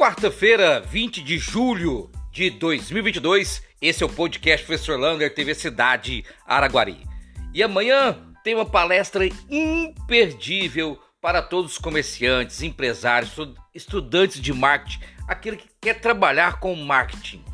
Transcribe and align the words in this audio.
Quarta-feira, 0.00 0.80
20 0.80 1.22
de 1.22 1.36
julho 1.36 2.10
de 2.32 2.48
2022, 2.48 3.62
esse 3.82 4.02
é 4.02 4.06
o 4.06 4.08
podcast 4.08 4.64
Professor 4.64 4.98
Lander 4.98 5.34
TV 5.34 5.54
Cidade 5.54 6.24
Araguari. 6.46 7.06
E 7.52 7.62
amanhã 7.62 8.16
tem 8.42 8.54
uma 8.54 8.64
palestra 8.64 9.28
imperdível 9.50 10.98
para 11.20 11.42
todos 11.42 11.72
os 11.72 11.78
comerciantes, 11.78 12.62
empresários, 12.62 13.30
estudantes 13.74 14.40
de 14.40 14.54
marketing, 14.54 15.00
aquele 15.28 15.58
que 15.58 15.68
quer 15.78 16.00
trabalhar 16.00 16.60
com 16.60 16.74
marketing. 16.76 17.44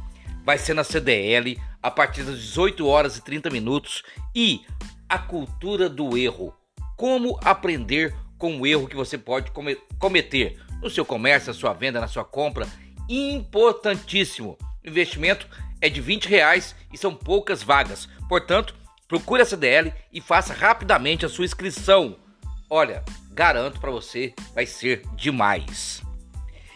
Vai 0.44 0.56
ser 0.56 0.74
na 0.74 0.84
CDL 0.84 1.60
a 1.82 1.90
partir 1.90 2.22
das 2.22 2.38
18 2.38 2.86
horas 2.86 3.16
e 3.16 3.24
30 3.24 3.50
minutos 3.50 4.04
e 4.32 4.60
a 5.08 5.18
cultura 5.18 5.88
do 5.88 6.16
erro. 6.16 6.54
Como 6.96 7.40
aprender 7.42 8.14
com 8.38 8.60
o 8.60 8.64
erro 8.64 8.86
que 8.86 8.94
você 8.94 9.18
pode 9.18 9.50
cometer 9.98 10.64
no 10.82 10.90
seu 10.90 11.04
comércio, 11.04 11.48
na 11.48 11.58
sua 11.58 11.72
venda, 11.72 12.00
na 12.00 12.08
sua 12.08 12.24
compra. 12.24 12.66
Importantíssimo. 13.08 14.58
O 14.84 14.88
investimento 14.88 15.46
é 15.80 15.88
de 15.88 16.00
20 16.00 16.26
reais 16.26 16.74
e 16.92 16.98
são 16.98 17.14
poucas 17.14 17.62
vagas. 17.62 18.08
Portanto, 18.28 18.74
procure 19.08 19.42
a 19.42 19.44
CDL 19.44 19.92
e 20.12 20.20
faça 20.20 20.52
rapidamente 20.52 21.24
a 21.24 21.28
sua 21.28 21.44
inscrição. 21.44 22.16
Olha, 22.68 23.04
garanto 23.30 23.80
para 23.80 23.90
você, 23.90 24.34
vai 24.54 24.66
ser 24.66 25.02
demais. 25.14 26.02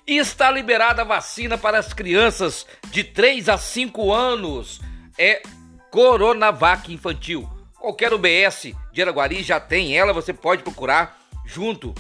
E 0.07 0.17
está 0.17 0.51
liberada 0.51 1.03
a 1.03 1.05
vacina 1.05 1.57
para 1.57 1.79
as 1.79 1.93
crianças 1.93 2.67
de 2.91 3.05
3 3.05 3.49
a 3.49 3.57
5 3.57 4.13
anos. 4.13 4.81
É 5.19 5.43
Coronavac 5.91 6.93
infantil. 6.93 7.49
Qualquer 7.79 8.13
UBS 8.13 8.73
de 8.93 9.03
Araguari 9.03 9.43
já 9.43 9.59
tem 9.59 9.97
ela, 9.97 10.13
você 10.13 10.33
pode 10.33 10.63
procurar 10.63 11.19
junto 11.47 11.95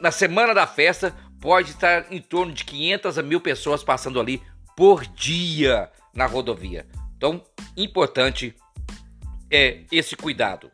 na 0.00 0.10
semana 0.10 0.54
da 0.54 0.66
festa 0.66 1.14
pode 1.40 1.70
estar 1.70 2.12
em 2.12 2.20
torno 2.20 2.52
de 2.52 2.64
500 2.64 3.18
a 3.18 3.22
mil 3.22 3.40
pessoas 3.40 3.82
passando 3.82 4.20
ali 4.20 4.42
por 4.76 5.06
dia 5.06 5.90
na 6.14 6.26
rodovia. 6.26 6.86
Então, 7.16 7.42
importante 7.76 8.54
é 9.50 9.80
esse 9.90 10.16
cuidado. 10.16 10.70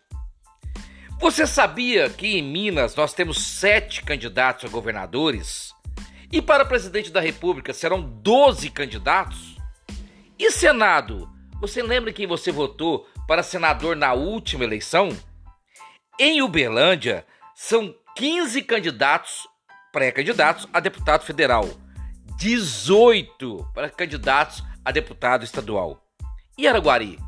Você 1.20 1.46
sabia 1.46 2.10
que 2.10 2.26
em 2.26 2.42
Minas 2.42 2.96
nós 2.96 3.14
temos 3.14 3.40
sete 3.42 4.02
candidatos 4.02 4.64
a 4.64 4.68
governadores? 4.68 5.72
E 6.32 6.42
para 6.42 6.64
presidente 6.64 7.12
da 7.12 7.20
República 7.20 7.72
serão 7.72 8.02
12 8.02 8.70
candidatos? 8.70 9.56
E 10.42 10.50
Senado? 10.50 11.30
Você 11.60 11.80
lembra 11.80 12.12
quem 12.12 12.26
você 12.26 12.50
votou 12.50 13.08
para 13.28 13.44
senador 13.44 13.94
na 13.94 14.12
última 14.12 14.64
eleição? 14.64 15.08
Em 16.18 16.42
Uberlândia, 16.42 17.24
são 17.54 17.94
15 18.16 18.60
candidatos, 18.62 19.46
pré-candidatos 19.92 20.66
a 20.72 20.80
deputado 20.80 21.22
federal, 21.22 21.70
18 22.38 23.70
para 23.72 23.88
candidatos 23.88 24.64
a 24.84 24.90
deputado 24.90 25.44
estadual. 25.44 26.04
E 26.58 26.66
Araguari? 26.66 27.20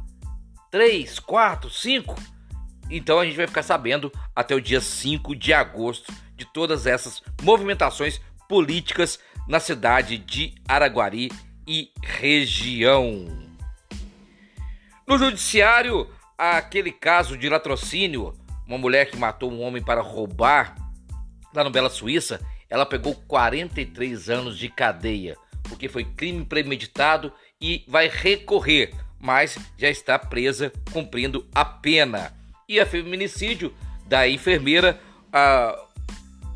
3, 0.73 1.21
4, 1.21 1.71
5? 1.71 2.17
Então 2.91 3.21
a 3.21 3.25
gente 3.25 3.37
vai 3.37 3.47
ficar 3.47 3.63
sabendo 3.63 4.11
até 4.35 4.57
o 4.57 4.61
dia 4.61 4.81
5 4.81 5.37
de 5.37 5.53
agosto 5.53 6.13
de 6.35 6.45
todas 6.47 6.85
essas 6.85 7.23
movimentações 7.43 8.21
políticas 8.49 9.21
na 9.47 9.61
cidade 9.61 10.19
de 10.19 10.57
Araguari 10.67 11.31
e 11.67 11.91
região. 12.03 13.27
No 15.07 15.19
judiciário, 15.19 16.09
aquele 16.37 16.91
caso 16.91 17.37
de 17.37 17.49
latrocínio, 17.49 18.35
uma 18.67 18.79
mulher 18.79 19.11
que 19.11 19.17
matou 19.17 19.53
um 19.53 19.63
homem 19.63 19.83
para 19.83 20.01
roubar 20.01 20.75
lá 21.55 21.63
no 21.63 21.71
Bela 21.71 21.91
Suíça, 21.91 22.41
ela 22.69 22.87
pegou 22.87 23.15
43 23.15 24.31
anos 24.31 24.59
de 24.59 24.69
cadeia, 24.69 25.37
porque 25.63 25.89
foi 25.89 26.05
crime 26.05 26.45
premeditado 26.45 27.33
e 27.61 27.85
vai 27.87 28.09
recorrer, 28.09 28.93
mas 29.21 29.59
já 29.79 29.89
está 29.89 30.19
presa 30.19 30.73
cumprindo 30.93 31.47
a 31.55 31.65
pena. 31.65 32.33
E 32.69 32.81
a 32.81 32.87
feminicídio 32.87 33.75
da 34.07 34.29
enfermeira, 34.29 35.01
a, 35.33 35.79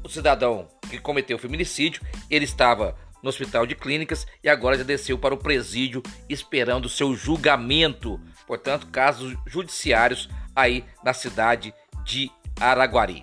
o 0.03 0.09
cidadão 0.09 0.69
que 0.91 0.99
cometeu 0.99 1.37
o 1.37 1.41
feminicídio, 1.41 2.03
ele 2.31 2.45
estava 2.45 2.97
no 3.23 3.29
hospital 3.29 3.67
de 3.67 3.75
clínicas 3.75 4.27
e 4.43 4.49
agora 4.49 4.79
já 4.79 4.85
desceu 4.85 5.19
para 5.19 5.35
o 5.35 5.39
presídio 5.39 6.03
esperando 6.29 6.89
seu 6.89 7.15
julgamento. 7.15 8.21
Portanto, 8.47 8.87
casos 8.89 9.37
judiciários 9.47 10.29
aí 10.55 10.85
na 11.05 11.13
cidade 11.13 11.75
de 12.05 12.31
Araguari. 12.61 13.23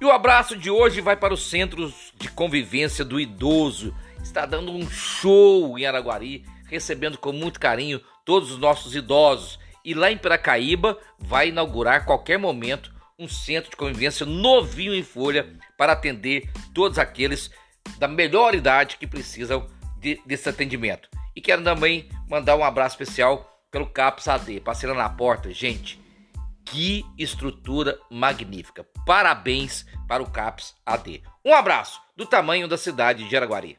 E 0.00 0.04
o 0.04 0.10
abraço 0.10 0.56
de 0.56 0.70
hoje 0.70 1.00
vai 1.00 1.16
para 1.16 1.34
os 1.34 1.50
Centros 1.50 2.12
de 2.16 2.30
Convivência 2.30 3.04
do 3.04 3.20
Idoso. 3.20 3.94
Está 4.22 4.46
dando 4.46 4.72
um 4.72 4.88
show 4.88 5.78
em 5.78 5.84
Araguari, 5.84 6.44
recebendo 6.66 7.18
com 7.18 7.32
muito 7.32 7.60
carinho 7.60 8.00
todos 8.24 8.50
os 8.50 8.58
nossos 8.58 8.94
idosos. 8.94 9.58
E 9.84 9.92
lá 9.92 10.10
em 10.10 10.16
Piracaíba 10.16 10.98
vai 11.18 11.48
inaugurar 11.48 11.96
a 11.96 12.04
qualquer 12.04 12.38
momento 12.38 12.92
um 13.18 13.28
centro 13.28 13.70
de 13.70 13.76
convivência 13.76 14.24
novinho 14.24 14.94
em 14.94 15.02
folha 15.02 15.54
para 15.76 15.92
atender 15.92 16.50
todos 16.72 16.98
aqueles 16.98 17.50
da 17.98 18.08
melhor 18.08 18.54
idade 18.54 18.96
que 18.96 19.06
precisam 19.06 19.66
de, 19.98 20.20
desse 20.26 20.48
atendimento. 20.48 21.08
E 21.34 21.40
quero 21.40 21.62
também 21.62 22.08
mandar 22.28 22.56
um 22.56 22.64
abraço 22.64 22.94
especial 22.94 23.46
pelo 23.70 23.86
CAPS 23.86 24.28
AD, 24.28 24.60
parceira 24.60 24.94
na 24.94 25.08
porta. 25.08 25.52
Gente, 25.52 26.00
que 26.64 27.04
estrutura 27.18 27.98
magnífica. 28.10 28.86
Parabéns 29.06 29.86
para 30.08 30.22
o 30.22 30.30
CAPS 30.30 30.74
AD. 30.84 31.22
Um 31.44 31.54
abraço 31.54 32.00
do 32.16 32.26
tamanho 32.26 32.68
da 32.68 32.76
cidade 32.76 33.28
de 33.28 33.36
Araguari. 33.36 33.78